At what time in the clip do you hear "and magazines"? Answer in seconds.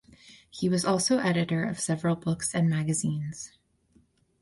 2.55-3.51